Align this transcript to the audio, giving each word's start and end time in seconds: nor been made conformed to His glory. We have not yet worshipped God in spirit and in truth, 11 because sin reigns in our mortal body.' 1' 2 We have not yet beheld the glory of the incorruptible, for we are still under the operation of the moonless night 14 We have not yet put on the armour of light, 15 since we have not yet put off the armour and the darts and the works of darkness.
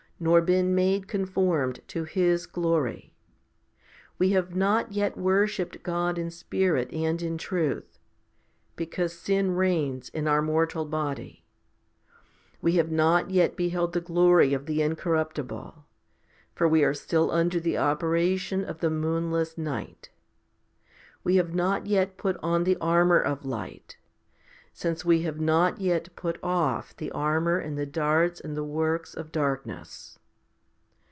nor 0.23 0.39
been 0.39 0.75
made 0.75 1.07
conformed 1.07 1.79
to 1.87 2.03
His 2.03 2.45
glory. 2.45 3.11
We 4.19 4.29
have 4.33 4.55
not 4.55 4.91
yet 4.91 5.17
worshipped 5.17 5.81
God 5.81 6.19
in 6.19 6.29
spirit 6.29 6.91
and 6.93 7.19
in 7.23 7.39
truth, 7.39 7.97
11 7.97 7.99
because 8.75 9.17
sin 9.17 9.55
reigns 9.55 10.09
in 10.09 10.27
our 10.27 10.43
mortal 10.43 10.85
body.' 10.85 11.43
1' 12.59 12.61
2 12.61 12.65
We 12.65 12.71
have 12.73 12.91
not 12.91 13.31
yet 13.31 13.57
beheld 13.57 13.93
the 13.93 13.99
glory 13.99 14.53
of 14.53 14.67
the 14.67 14.83
incorruptible, 14.83 15.85
for 16.53 16.67
we 16.67 16.83
are 16.83 16.93
still 16.93 17.31
under 17.31 17.59
the 17.59 17.79
operation 17.79 18.63
of 18.63 18.77
the 18.77 18.91
moonless 18.91 19.57
night 19.57 20.09
14 21.23 21.23
We 21.23 21.35
have 21.37 21.55
not 21.55 21.87
yet 21.87 22.17
put 22.17 22.37
on 22.43 22.63
the 22.65 22.77
armour 22.77 23.19
of 23.21 23.43
light, 23.43 23.97
15 24.73 24.73
since 24.73 25.03
we 25.05 25.21
have 25.23 25.37
not 25.37 25.81
yet 25.81 26.07
put 26.15 26.39
off 26.41 26.95
the 26.95 27.11
armour 27.11 27.59
and 27.59 27.77
the 27.77 27.85
darts 27.85 28.39
and 28.39 28.55
the 28.55 28.63
works 28.63 29.13
of 29.13 29.29
darkness. 29.29 30.17